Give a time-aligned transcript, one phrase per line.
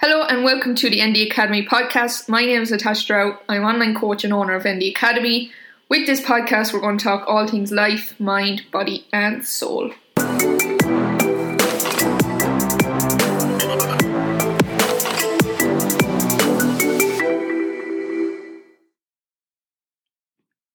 [0.00, 2.28] Hello and welcome to the ND Academy podcast.
[2.28, 3.42] My name is Natasha Strout.
[3.48, 5.50] I'm online coach and owner of ND Academy.
[5.88, 9.90] With this podcast, we're going to talk all things life, mind, body, and soul.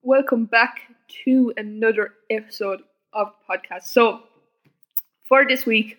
[0.02, 0.82] Welcome back
[1.24, 2.82] to another episode
[3.14, 3.84] of the podcast.
[3.84, 4.24] So,
[5.24, 5.98] for this week,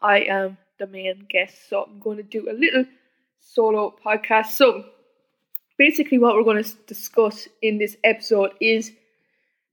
[0.00, 1.68] I am the main guest.
[1.68, 2.84] So I'm going to do a little
[3.40, 4.46] solo podcast.
[4.46, 4.84] So
[5.78, 8.92] basically, what we're going to discuss in this episode is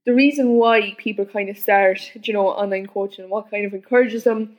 [0.06, 4.24] the reason why people kind of start, you know, online coaching, what kind of encourages
[4.24, 4.58] them.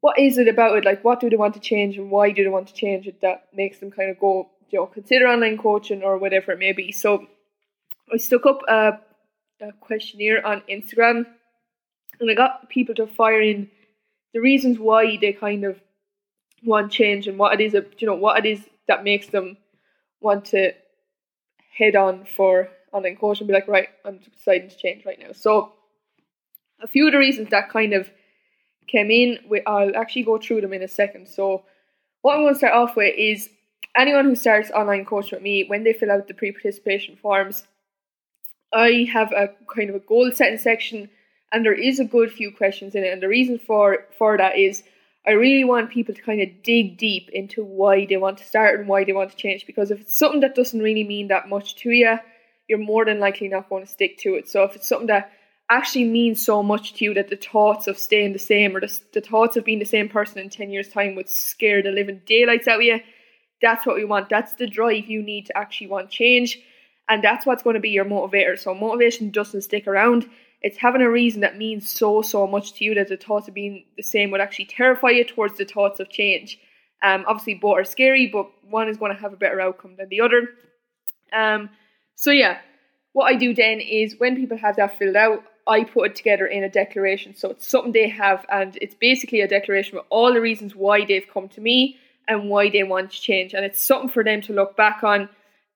[0.00, 0.84] What is it about it?
[0.84, 3.20] Like, what do they want to change, and why do they want to change it?
[3.20, 6.72] That makes them kind of go, you know, consider online coaching or whatever it may
[6.72, 6.92] be.
[6.92, 7.26] So,
[8.12, 9.00] I stuck up a,
[9.60, 11.26] a questionnaire on Instagram,
[12.20, 13.70] and I got people to fire in
[14.38, 15.80] the reasons why they kind of
[16.62, 19.56] want change and what it is, you know, what it is that makes them
[20.20, 20.70] want to
[21.76, 25.32] head on for online coaching and be like, right, I'm deciding to change right now.
[25.32, 25.72] So,
[26.80, 28.08] a few of the reasons that kind of
[28.86, 31.26] came in, we, I'll actually go through them in a second.
[31.26, 31.64] So,
[32.22, 33.50] what I'm going to start off with is
[33.96, 37.64] anyone who starts online coaching with me, when they fill out the pre participation forms,
[38.72, 41.10] I have a kind of a goal setting section
[41.52, 43.12] and there is a good few questions in it.
[43.12, 44.82] And the reason for for that is
[45.26, 48.78] I really want people to kind of dig deep into why they want to start
[48.78, 49.66] and why they want to change.
[49.66, 52.18] Because if it's something that doesn't really mean that much to you,
[52.68, 54.48] you're more than likely not going to stick to it.
[54.48, 55.30] So if it's something that
[55.70, 59.00] actually means so much to you that the thoughts of staying the same or the,
[59.12, 62.22] the thoughts of being the same person in 10 years' time would scare the living
[62.24, 63.00] daylights out of you,
[63.60, 64.28] that's what we want.
[64.28, 66.58] That's the drive you need to actually want change.
[67.08, 68.58] And that's what's going to be your motivator.
[68.58, 70.28] So motivation doesn't stick around
[70.60, 73.54] it's having a reason that means so so much to you that the thoughts of
[73.54, 76.58] being the same would actually terrify you towards the thoughts of change.
[77.02, 80.08] Um, obviously both are scary, but one is going to have a better outcome than
[80.08, 80.48] the other.
[81.32, 81.70] Um,
[82.16, 82.58] so yeah,
[83.12, 86.46] what I do then is when people have that filled out, I put it together
[86.46, 87.36] in a declaration.
[87.36, 91.04] So it's something they have, and it's basically a declaration with all the reasons why
[91.04, 93.54] they've come to me and why they want to change.
[93.54, 95.28] And it's something for them to look back on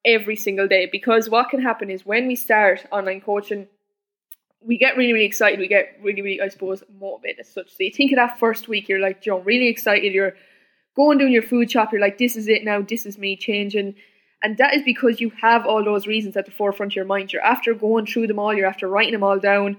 [0.04, 0.88] every single day.
[0.91, 3.69] Because what can happen is when we start online coaching,
[4.66, 5.58] we get really, really excited.
[5.58, 7.70] We get really, really, I suppose, motivated as such.
[7.70, 10.12] So you think of that first week, you're like, know, really excited.
[10.12, 10.34] You're
[10.94, 11.92] going doing your food shop.
[11.92, 12.82] You're like, this is it now.
[12.82, 13.94] This is me changing.
[14.42, 17.32] And that is because you have all those reasons at the forefront of your mind.
[17.32, 18.52] You're after going through them all.
[18.52, 19.76] You're after writing them all down.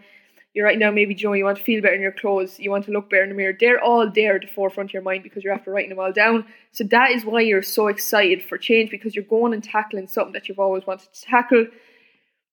[0.53, 2.59] You're writing down maybe, know, you want to feel better in your clothes.
[2.59, 3.57] You want to look better in the mirror.
[3.59, 6.11] They're all there at the forefront of your mind because you're after writing them all
[6.11, 6.45] down.
[6.71, 10.33] So that is why you're so excited for change because you're going and tackling something
[10.33, 11.65] that you've always wanted to tackle.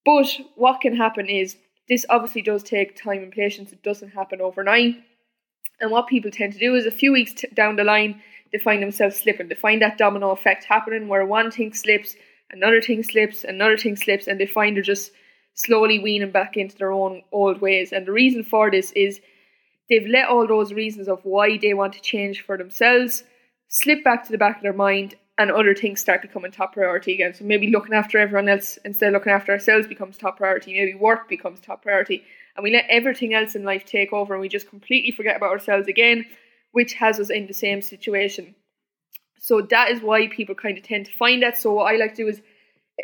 [0.06, 1.56] But what can happen is
[1.90, 3.72] this obviously does take time and patience.
[3.72, 5.02] It doesn't happen overnight.
[5.80, 8.58] And what people tend to do is a few weeks t- down the line, they
[8.58, 9.48] find themselves slipping.
[9.48, 12.14] They find that domino effect happening where one thing slips,
[12.52, 15.10] another thing slips, another thing slips, and they find they're just
[15.54, 17.92] slowly weaning back into their own old ways.
[17.92, 19.20] And the reason for this is
[19.88, 23.24] they've let all those reasons of why they want to change for themselves
[23.66, 27.14] slip back to the back of their mind and other things start becoming top priority
[27.14, 27.32] again.
[27.32, 30.74] So maybe looking after everyone else instead of looking after ourselves becomes top priority.
[30.74, 32.22] Maybe work becomes top priority.
[32.56, 35.50] And we let everything else in life take over and we just completely forget about
[35.50, 36.26] ourselves again,
[36.72, 38.54] which has us in the same situation.
[39.38, 41.56] So that is why people kind of tend to find that.
[41.56, 42.42] So what I like to do is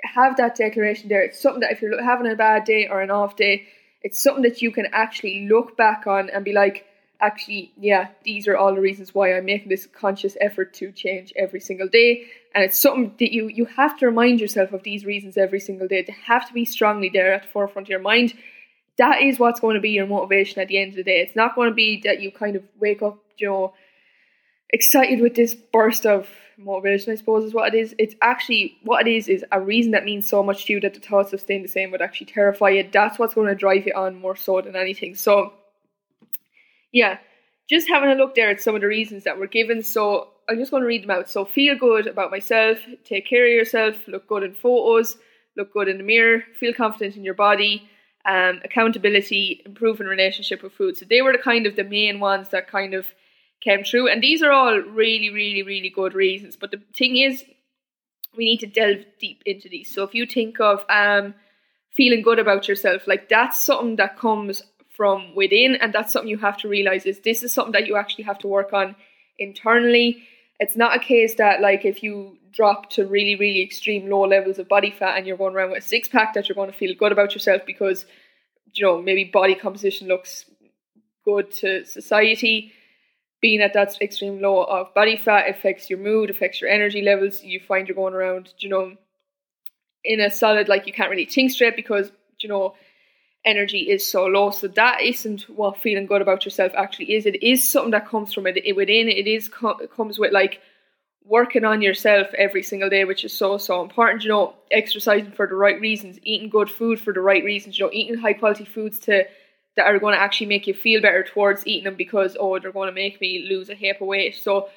[0.02, 1.22] have that declaration there.
[1.22, 3.66] It's something that if you're having a bad day or an off day,
[4.02, 6.84] it's something that you can actually look back on and be like,
[7.20, 11.32] actually, yeah, these are all the reasons why I'm making this conscious effort to change
[11.36, 12.26] every single day.
[12.54, 15.88] And it's something that you you have to remind yourself of these reasons every single
[15.88, 16.02] day.
[16.02, 18.34] They have to be strongly there at the forefront of your mind.
[18.98, 21.20] That is what's going to be your motivation at the end of the day.
[21.20, 23.74] It's not going to be that you kind of wake up, you know,
[24.70, 26.28] excited with this burst of
[26.58, 27.94] motivation, I suppose is what it is.
[27.98, 30.94] It's actually what it is is a reason that means so much to you that
[30.94, 32.88] the thoughts of staying the same would actually terrify you.
[32.90, 35.14] That's what's going to drive you on more so than anything.
[35.14, 35.52] So
[36.92, 37.18] yeah,
[37.68, 39.82] just having a look there at some of the reasons that were given.
[39.82, 41.28] So I'm just going to read them out.
[41.28, 45.16] So feel good about myself, take care of yourself, look good in photos,
[45.56, 47.88] look good in the mirror, feel confident in your body,
[48.24, 50.96] um, accountability, improving relationship with food.
[50.96, 53.06] So they were the kind of the main ones that kind of
[53.62, 54.08] came through.
[54.08, 56.56] And these are all really, really, really good reasons.
[56.56, 57.44] But the thing is,
[58.36, 59.92] we need to delve deep into these.
[59.92, 61.34] So if you think of um,
[61.96, 64.62] feeling good about yourself, like that's something that comes
[64.96, 67.96] from within and that's something you have to realize is this is something that you
[67.96, 68.96] actually have to work on
[69.38, 70.22] internally
[70.58, 74.58] it's not a case that like if you drop to really really extreme low levels
[74.58, 76.76] of body fat and you're going around with a six pack that you're going to
[76.76, 78.06] feel good about yourself because
[78.72, 80.46] you know maybe body composition looks
[81.24, 82.72] good to society
[83.40, 87.42] being at that extreme low of body fat affects your mood, affects your energy levels.
[87.42, 88.96] You find you're going around, you know,
[90.04, 92.10] in a solid like you can't really think straight because
[92.40, 92.74] you know
[93.46, 94.50] energy is so low.
[94.50, 97.24] So that isn't what feeling good about yourself actually is.
[97.24, 99.08] It is something that comes from it, it within.
[99.08, 99.48] It is
[99.80, 100.60] it comes with like
[101.24, 104.24] working on yourself every single day, which is so so important.
[104.24, 107.78] You know, exercising for the right reasons, eating good food for the right reasons.
[107.78, 109.24] You know, eating high quality foods to
[109.76, 112.72] that are going to actually make you feel better towards eating them because oh they're
[112.72, 114.36] going to make me lose a heap of weight.
[114.36, 114.68] So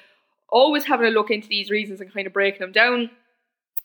[0.48, 3.10] always having a look into these reasons and kind of breaking them down.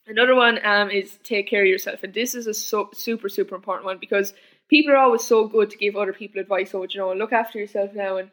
[0.08, 3.56] Another one um, is take care of yourself, and this is a so, super super
[3.56, 4.34] important one because
[4.70, 6.72] people are always so good to give other people advice.
[6.72, 8.30] So you know, look after yourself now and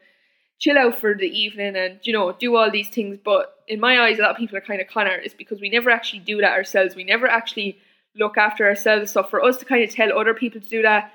[0.59, 3.17] chill out for the evening and you know do all these things.
[3.23, 5.69] But in my eyes, a lot of people are kind of con artists because we
[5.69, 6.95] never actually do that ourselves.
[6.95, 7.77] We never actually
[8.15, 9.11] look after ourselves.
[9.11, 11.11] So for us to kind of tell other people to do that,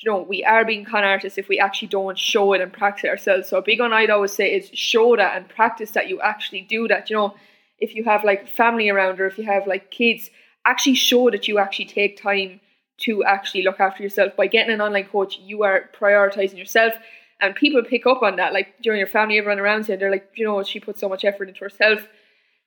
[0.00, 3.04] you know, we are being con artists if we actually don't show it and practice
[3.04, 3.48] it ourselves.
[3.48, 6.62] So a big one I'd always say is show that and practice that you actually
[6.62, 7.10] do that.
[7.10, 7.34] You know,
[7.78, 10.30] if you have like family around or if you have like kids,
[10.64, 12.60] actually show that you actually take time
[12.98, 14.36] to actually look after yourself.
[14.36, 16.94] By getting an online coach, you are prioritizing yourself.
[17.40, 20.30] And people pick up on that, like during your family, everyone around you, they're like,
[20.36, 22.06] you know, she puts so much effort into herself.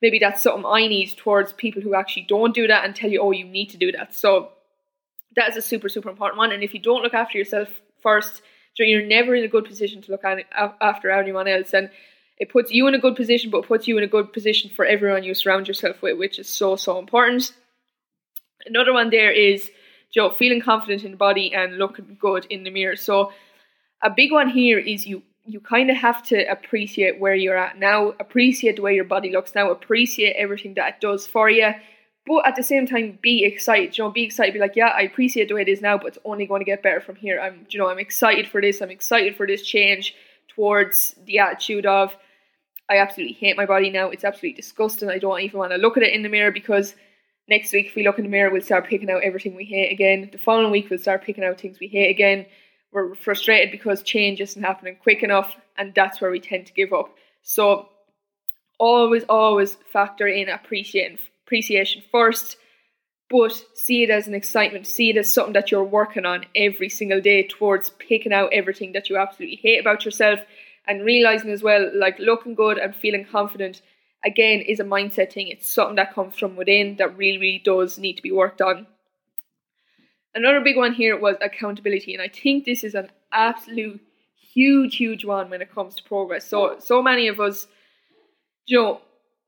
[0.00, 3.20] Maybe that's something I need towards people who actually don't do that and tell you,
[3.20, 4.14] oh, you need to do that.
[4.14, 4.50] So
[5.34, 6.52] that is a super, super important one.
[6.52, 7.68] And if you don't look after yourself
[8.00, 8.42] first,
[8.78, 11.74] you're never in a good position to look after anyone else.
[11.74, 11.90] And
[12.38, 14.86] it puts you in a good position, but puts you in a good position for
[14.86, 17.52] everyone you surround yourself with, which is so, so important.
[18.64, 19.70] Another one there is
[20.12, 22.96] you know, feeling confident in the body and looking good in the mirror.
[22.96, 23.32] So
[24.02, 27.78] a big one here is you you kind of have to appreciate where you're at
[27.78, 31.72] now, appreciate the way your body looks now, appreciate everything that it does for you.
[32.26, 33.96] But at the same time, be excited.
[33.96, 34.52] You know, be excited.
[34.52, 36.66] Be like, yeah, I appreciate the way it is now, but it's only going to
[36.66, 37.40] get better from here.
[37.40, 38.80] I'm, you know, I'm excited for this.
[38.80, 40.14] I'm excited for this change
[40.48, 42.14] towards the attitude of,
[42.88, 44.10] I absolutely hate my body now.
[44.10, 45.08] It's absolutely disgusting.
[45.08, 46.94] I don't even want to look at it in the mirror because
[47.50, 49.92] next week, if we look in the mirror, we'll start picking out everything we hate
[49.92, 50.30] again.
[50.32, 52.46] The following week, we'll start picking out things we hate again.
[52.92, 56.92] We're frustrated because change isn't happening quick enough, and that's where we tend to give
[56.92, 57.14] up.
[57.42, 57.88] So,
[58.78, 62.56] always, always factor in appreciation, appreciation first,
[63.28, 64.86] but see it as an excitement.
[64.86, 68.92] See it as something that you're working on every single day towards picking out everything
[68.92, 70.40] that you absolutely hate about yourself,
[70.86, 73.82] and realizing as well, like looking good and feeling confident
[74.24, 75.48] again is a mindset thing.
[75.48, 78.86] It's something that comes from within that really, really does need to be worked on.
[80.34, 84.00] Another big one here was accountability, and I think this is an absolute
[84.52, 86.46] huge, huge one when it comes to progress.
[86.46, 87.66] So, so many of us,
[88.66, 89.00] you know,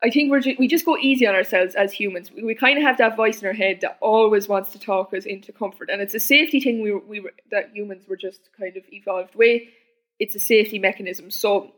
[0.02, 2.32] I think we're ju- we just go easy on ourselves as humans.
[2.32, 5.14] We, we kind of have that voice in our head that always wants to talk
[5.14, 6.82] us into comfort, and it's a safety thing.
[6.82, 9.68] We we that humans were just kind of evolved way.
[10.18, 11.30] It's a safety mechanism.
[11.30, 11.72] So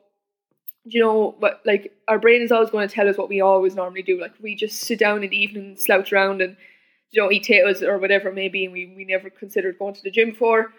[0.84, 3.74] you know, but like our brain is always going to tell us what we always
[3.74, 4.20] normally do.
[4.20, 6.56] Like we just sit down in the evening, slouch around, and
[7.10, 9.94] you know, eat potatoes or whatever it may be, and we, we never considered going
[9.94, 10.72] to the gym before.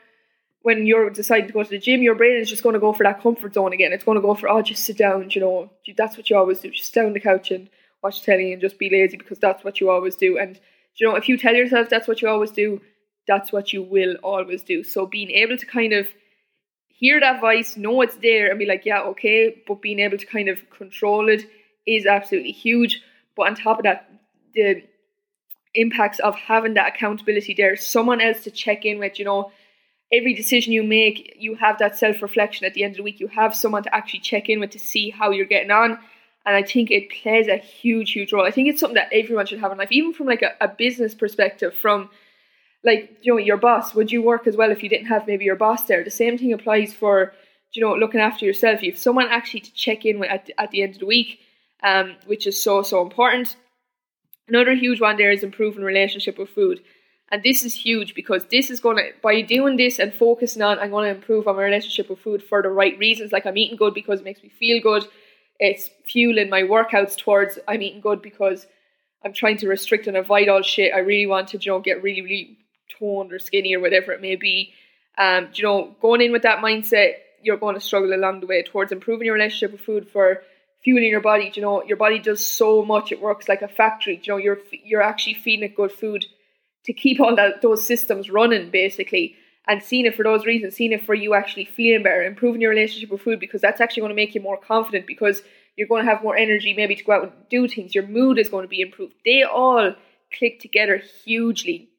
[0.62, 2.92] When you're deciding to go to the gym, your brain is just going to go
[2.92, 3.94] for that comfort zone again.
[3.94, 5.30] It's going to go for oh, just sit down.
[5.30, 6.72] You know, that's what you always do.
[6.72, 7.70] Just sit down on the couch and
[8.04, 10.38] watch telly and just be lazy because that's what you always do.
[10.38, 10.60] And
[10.98, 12.82] you know, if you tell yourself that's what you always do,
[13.28, 14.84] that's what you will always do.
[14.84, 16.08] So being able to kind of
[16.98, 20.26] hear that voice, know it's there, and be like, yeah, okay, but being able to
[20.26, 21.46] kind of control it
[21.86, 23.02] is absolutely huge.
[23.36, 24.10] But on top of that,
[24.54, 24.84] the
[25.74, 29.52] impacts of having that accountability there, someone else to check in with, you know,
[30.12, 33.20] every decision you make, you have that self reflection at the end of the week.
[33.20, 36.00] You have someone to actually check in with to see how you're getting on.
[36.46, 38.46] And I think it plays a huge, huge role.
[38.46, 40.68] I think it's something that everyone should have in life, even from like a, a
[40.68, 42.10] business perspective, from
[42.86, 45.46] like you know your boss would you work as well if you didn't have maybe
[45.46, 46.04] your boss there?
[46.04, 47.34] The same thing applies for
[47.74, 48.84] you know looking after yourself.
[48.84, 51.40] You have someone actually to check in with at, at the end of the week
[51.86, 53.56] um, which is so so important.
[54.48, 56.82] Another huge one there is improving relationship with food.
[57.32, 60.78] And this is huge because this is going to by doing this and focusing on
[60.80, 63.58] i'm going to improve on my relationship with food for the right reasons like i'm
[63.58, 65.08] eating good because it makes me feel good.
[65.60, 68.68] It's fueling my workouts towards i'm eating good because
[69.24, 70.94] i'm trying to restrict and avoid all shit.
[70.94, 72.58] I really want to you know get really really
[73.00, 74.74] toned or skinny or whatever it may be.
[75.18, 78.64] Um, you know, going in with that mindset, you're going to struggle along the way
[78.64, 80.42] towards improving your relationship with food for
[80.84, 81.52] fueling your body.
[81.54, 84.20] You know, your body does so much; it works like a factory.
[84.22, 86.26] You know, you're you're actually feeding it good food
[86.86, 89.36] to keep all that those systems running, basically.
[89.68, 92.70] And seeing it for those reasons, seeing it for you actually feeling better, improving your
[92.70, 95.08] relationship with food, because that's actually going to make you more confident.
[95.08, 95.42] Because
[95.76, 97.96] you're going to have more energy, maybe to go out and do things.
[97.96, 99.16] Your mood is going to be improved.
[99.26, 99.96] They all
[100.38, 101.90] click together hugely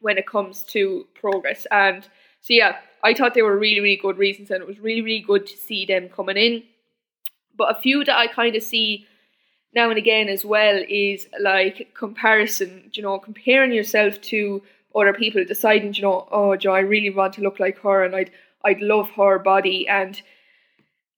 [0.00, 1.66] when it comes to progress.
[1.70, 2.04] And
[2.40, 5.24] so yeah, I thought they were really, really good reasons, and it was really, really
[5.24, 6.62] good to see them coming in.
[7.56, 9.06] But a few that I kind of see
[9.74, 14.62] now and again as well is like comparison, you know, comparing yourself to
[14.94, 18.14] other people, deciding, you know, oh, Joe, I really want to look like her and
[18.14, 18.30] I'd
[18.64, 20.20] I'd love her body and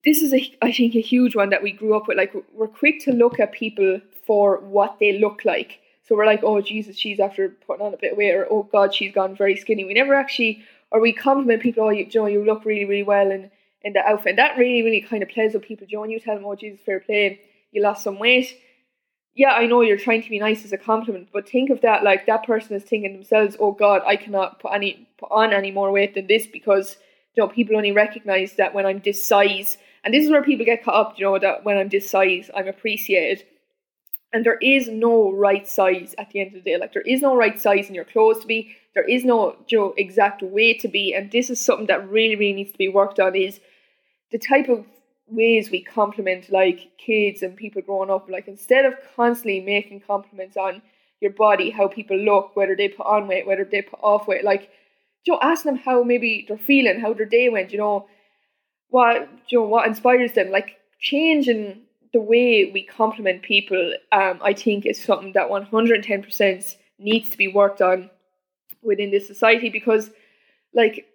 [0.04, 2.16] this is a I think a huge one that we grew up with.
[2.16, 5.80] Like we're quick to look at people for what they look like.
[6.10, 8.64] So we're like, oh Jesus, she's after putting on a bit of weight, or oh
[8.64, 9.84] God, she's gone very skinny.
[9.84, 13.30] We never actually, or we compliment people, oh, you, know, you look really, really well
[13.30, 13.48] in
[13.82, 14.30] in the outfit.
[14.30, 15.86] And that really, really kind of plays with people.
[15.88, 17.40] Know, when you tell them, oh Jesus, fair play,
[17.70, 18.58] you lost some weight.
[19.36, 22.02] Yeah, I know you're trying to be nice as a compliment, but think of that
[22.02, 25.70] like that person is thinking themselves, oh God, I cannot put any put on any
[25.70, 26.96] more weight than this because
[27.36, 30.66] you know people only recognize that when I'm this size, and this is where people
[30.66, 31.18] get caught up.
[31.20, 33.44] You know that when I'm this size, I'm appreciated
[34.32, 36.78] and there is no right size at the end of the day.
[36.78, 38.74] Like there is no right size in your clothes to be.
[38.94, 41.14] There is no you know, exact way to be.
[41.14, 43.60] And this is something that really, really needs to be worked on is
[44.30, 44.86] the type of
[45.26, 48.28] ways we compliment like kids and people growing up.
[48.30, 50.82] Like instead of constantly making compliments on
[51.20, 54.44] your body, how people look, whether they put on weight, whether they put off weight,
[54.44, 54.70] like
[55.24, 58.06] you know, ask them how maybe they're feeling, how their day went, you know,
[58.88, 60.50] what you know, what inspires them.
[60.50, 61.82] Like changing
[62.12, 67.48] the way we compliment people, um, I think, is something that 110% needs to be
[67.48, 68.10] worked on
[68.82, 70.10] within this society because,
[70.74, 71.06] like,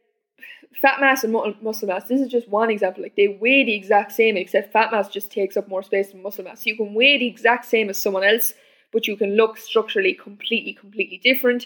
[0.82, 3.04] fat mass and muscle mass, this is just one example.
[3.04, 6.22] Like, they weigh the exact same, except fat mass just takes up more space than
[6.22, 6.60] muscle mass.
[6.60, 8.54] So you can weigh the exact same as someone else,
[8.94, 11.66] but you can look structurally completely, completely different.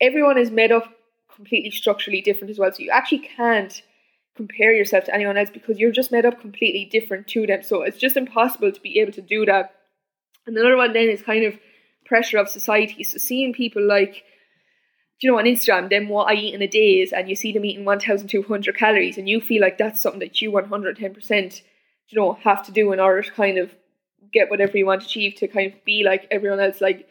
[0.00, 0.92] Everyone is made up
[1.34, 2.72] completely structurally different as well.
[2.72, 3.82] So you actually can't
[4.40, 7.62] compare yourself to anyone else because you're just made up completely different to them.
[7.62, 9.74] So it's just impossible to be able to do that.
[10.46, 11.58] And another one then is kind of
[12.06, 13.04] pressure of society.
[13.04, 14.24] So seeing people like,
[15.20, 17.52] you know, on Instagram, them what I eat in a day is, and you see
[17.52, 21.62] them eating 1,200 calories, and you feel like that's something that you 110%,
[22.08, 23.74] you know, have to do in order to kind of
[24.32, 26.80] get whatever you want to achieve to kind of be like everyone else.
[26.80, 27.06] Like,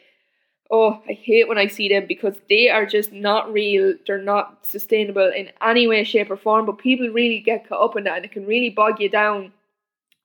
[0.71, 3.95] oh, I hate when I see them because they are just not real.
[4.05, 6.65] They're not sustainable in any way, shape, or form.
[6.65, 9.51] But people really get caught up in that and it can really bog you down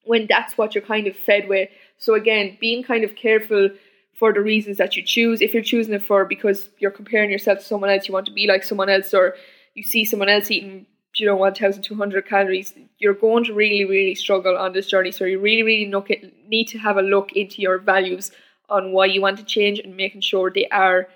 [0.04, 1.70] when that's what you're kind of fed with.
[1.96, 3.70] So, again, being kind of careful
[4.18, 5.40] for the reasons that you choose.
[5.40, 8.32] If you're choosing it for because you're comparing yourself to someone else, you want to
[8.32, 9.34] be like someone else, or
[9.74, 10.86] you see someone else eating,
[11.16, 15.10] you know, 1,200 calories, you're going to really, really struggle on this journey.
[15.10, 18.30] So, you really, really need to have a look into your values
[18.68, 21.08] on why you want to change and making sure they are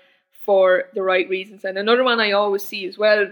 [0.45, 1.65] for the right reasons.
[1.65, 3.31] And another one I always see as well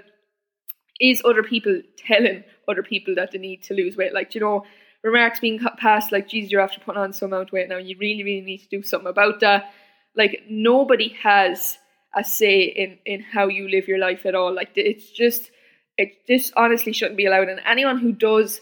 [0.99, 4.13] is other people telling other people that they need to lose weight.
[4.13, 4.65] Like, you know,
[5.03, 7.77] remarks being passed like, geez, you're after putting on some amount of weight now.
[7.77, 9.71] You really, really need to do something about that.
[10.15, 11.77] Like, nobody has
[12.15, 14.53] a say in, in how you live your life at all.
[14.53, 15.51] Like, it's just,
[15.97, 17.49] it this honestly shouldn't be allowed.
[17.49, 18.61] And anyone who does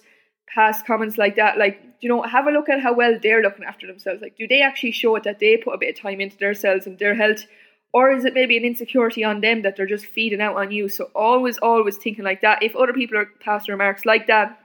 [0.53, 3.65] pass comments like that, like you know, have a look at how well they're looking
[3.65, 4.21] after themselves.
[4.21, 6.85] Like, do they actually show it that they put a bit of time into themselves
[6.85, 7.45] and their health?
[7.93, 10.89] Or is it maybe an insecurity on them that they're just feeding out on you?
[10.89, 12.61] So always, always thinking like that.
[12.61, 14.59] If other people are passing remarks like that,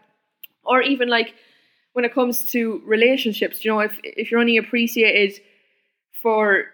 [0.64, 1.34] or even like
[1.92, 5.40] when it comes to relationships, you know, if if you're only appreciated
[6.22, 6.64] for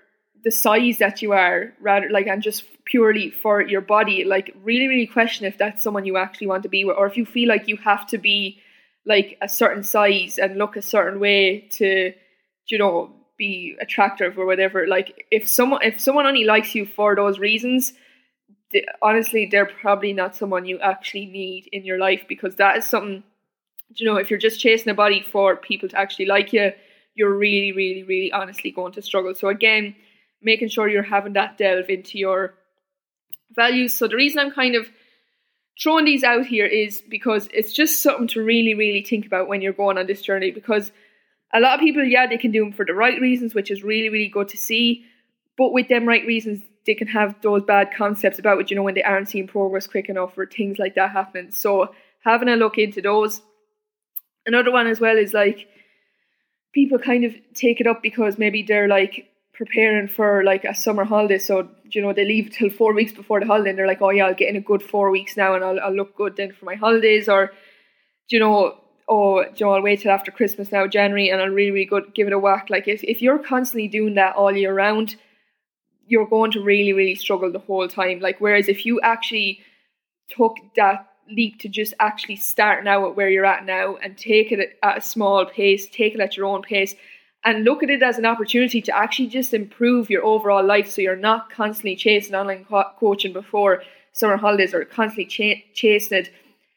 [0.44, 4.88] the size that you are, rather like and just purely for your body, like really,
[4.88, 7.48] really question if that's someone you actually want to be with, or if you feel
[7.48, 8.58] like you have to be
[9.06, 12.12] like a certain size and look a certain way to
[12.66, 14.86] you know be attractive or whatever.
[14.86, 17.92] Like if someone if someone only likes you for those reasons
[18.72, 22.84] they, honestly they're probably not someone you actually need in your life because that is
[22.84, 23.22] something
[23.94, 26.72] you know if you're just chasing a body for people to actually like you
[27.14, 29.34] you're really really really honestly going to struggle.
[29.34, 29.94] So again
[30.42, 32.54] making sure you're having that delve into your
[33.54, 33.94] values.
[33.94, 34.86] So the reason i'm kind of
[35.80, 39.61] throwing these out here is because it's just something to really, really think about when
[39.61, 40.50] you're going on this journey.
[40.50, 40.92] Because
[41.52, 43.83] a lot of people, yeah, they can do them for the right reasons, which is
[43.83, 45.04] really, really good to see.
[45.59, 48.83] But with them right reasons, they can have those bad concepts about it, you know,
[48.83, 51.50] when they aren't seeing progress quick enough or things like that happening.
[51.50, 53.40] So having a look into those.
[54.45, 55.68] Another one as well is like
[56.73, 61.04] people kind of take it up because maybe they're like preparing for like a summer
[61.04, 61.38] holiday.
[61.38, 64.10] So, you know, they leave till four weeks before the holiday and they're like, oh
[64.10, 66.52] yeah, I'll get in a good four weeks now and I'll, I'll look good then
[66.52, 67.28] for my holidays.
[67.28, 67.52] Or,
[68.28, 71.70] you know, oh, you know, I'll wait till after Christmas now, January, and I'll really,
[71.70, 72.68] really good, give it a whack.
[72.68, 75.16] Like if, if you're constantly doing that all year round,
[76.06, 78.20] you're going to really, really struggle the whole time.
[78.20, 79.60] Like, whereas if you actually
[80.28, 84.52] took that leap to just actually start now at where you're at now and take
[84.52, 86.94] it at a small pace, take it at your own pace,
[87.46, 91.00] and look at it as an opportunity to actually just improve your overall life so
[91.00, 96.30] you're not constantly chasing online co- coaching before summer holidays or constantly ch- chasing it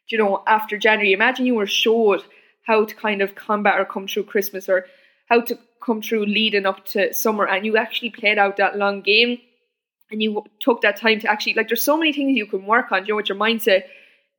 [0.08, 1.12] you know after january.
[1.12, 2.24] Imagine you were showed
[2.64, 4.86] how to kind of combat or come through Christmas or
[5.28, 9.02] how to come through leading up to summer and you actually played out that long
[9.02, 9.40] game
[10.12, 12.92] and you took that time to actually like there's so many things you can work
[12.92, 13.84] on you know with your mindset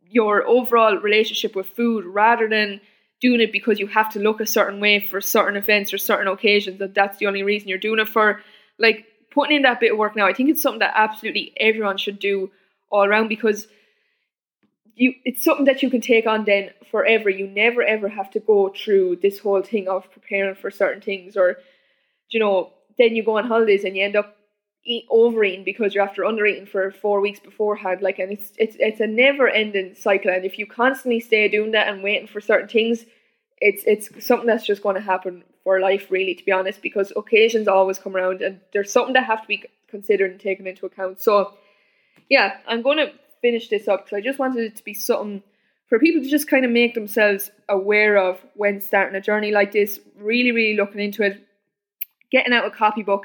[0.09, 2.81] your overall relationship with food rather than
[3.21, 6.29] doing it because you have to look a certain way for certain events or certain
[6.29, 8.41] occasions that that's the only reason you're doing it for.
[8.79, 11.97] Like putting in that bit of work now i think it's something that absolutely everyone
[11.97, 12.51] should do
[12.91, 13.69] all around because
[15.01, 17.31] you it's something that you can take on then forever.
[17.31, 21.37] You never ever have to go through this whole thing of preparing for certain things
[21.37, 21.57] or
[22.29, 24.37] you know then you go on holidays and you end up
[24.85, 28.03] eat overeating because you're after undereating for four weeks beforehand.
[28.03, 30.31] Like, and it's it's it's a never ending cycle.
[30.31, 33.05] And if you constantly stay doing that and waiting for certain things,
[33.59, 36.35] it's it's something that's just going to happen for life, really.
[36.35, 39.65] To be honest, because occasions always come around, and there's something that have to be
[39.89, 41.21] considered and taken into account.
[41.21, 41.55] So,
[42.29, 45.43] yeah, I'm going to finish this up because I just wanted it to be something
[45.89, 49.73] for people to just kind of make themselves aware of when starting a journey like
[49.73, 50.01] this.
[50.17, 51.43] Really, really looking into it,
[52.31, 53.25] getting out a copybook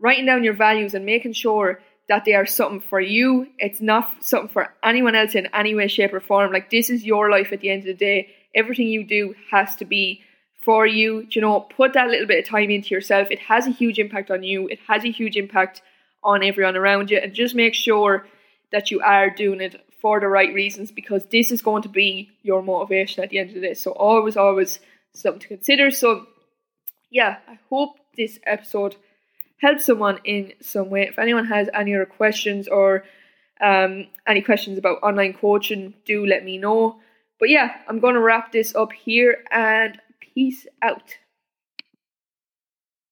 [0.00, 3.46] writing down your values and making sure that they are something for you.
[3.58, 6.52] It's not something for anyone else in any way, shape, or form.
[6.52, 8.30] Like this is your life at the end of the day.
[8.54, 10.22] Everything you do has to be
[10.64, 11.26] for you.
[11.30, 13.28] You know, put that little bit of time into yourself.
[13.30, 14.66] It has a huge impact on you.
[14.68, 15.82] It has a huge impact
[16.24, 17.18] on everyone around you.
[17.18, 18.26] And just make sure
[18.72, 22.30] that you are doing it for the right reasons because this is going to be
[22.42, 23.74] your motivation at the end of the day.
[23.74, 24.80] So always, always
[25.14, 25.90] something to consider.
[25.90, 26.26] So
[27.10, 28.96] yeah, I hope this episode
[29.60, 31.02] help someone in some way.
[31.02, 33.04] If anyone has any other questions or
[33.60, 37.00] um, any questions about online coaching, do let me know.
[37.38, 41.16] But yeah, I'm going to wrap this up here and peace out.